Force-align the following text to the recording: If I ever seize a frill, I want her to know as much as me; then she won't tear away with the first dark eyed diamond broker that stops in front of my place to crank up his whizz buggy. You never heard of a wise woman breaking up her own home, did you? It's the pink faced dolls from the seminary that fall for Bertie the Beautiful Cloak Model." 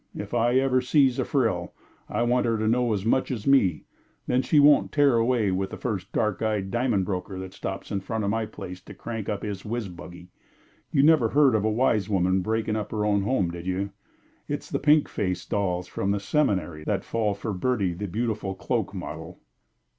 If 0.15 0.33
I 0.33 0.55
ever 0.55 0.81
seize 0.81 1.19
a 1.19 1.25
frill, 1.25 1.75
I 2.09 2.23
want 2.23 2.47
her 2.47 2.57
to 2.57 2.67
know 2.67 2.91
as 2.91 3.05
much 3.05 3.29
as 3.29 3.45
me; 3.45 3.83
then 4.25 4.41
she 4.41 4.59
won't 4.59 4.91
tear 4.91 5.17
away 5.17 5.51
with 5.51 5.69
the 5.69 5.77
first 5.77 6.11
dark 6.11 6.41
eyed 6.41 6.71
diamond 6.71 7.05
broker 7.05 7.37
that 7.37 7.53
stops 7.53 7.91
in 7.91 7.99
front 8.01 8.23
of 8.23 8.31
my 8.31 8.47
place 8.47 8.81
to 8.81 8.95
crank 8.95 9.29
up 9.29 9.43
his 9.43 9.61
whizz 9.63 9.89
buggy. 9.89 10.31
You 10.91 11.03
never 11.03 11.29
heard 11.29 11.53
of 11.53 11.63
a 11.65 11.69
wise 11.69 12.09
woman 12.09 12.41
breaking 12.41 12.75
up 12.75 12.89
her 12.89 13.05
own 13.05 13.21
home, 13.21 13.51
did 13.51 13.67
you? 13.67 13.91
It's 14.47 14.71
the 14.71 14.79
pink 14.79 15.07
faced 15.07 15.51
dolls 15.51 15.85
from 15.87 16.09
the 16.09 16.19
seminary 16.19 16.83
that 16.85 17.03
fall 17.05 17.35
for 17.35 17.53
Bertie 17.53 17.93
the 17.93 18.07
Beautiful 18.07 18.55
Cloak 18.55 18.95
Model." 18.95 19.39